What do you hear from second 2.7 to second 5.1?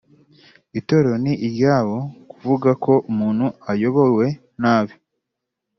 ko umuntu ayobowe nabi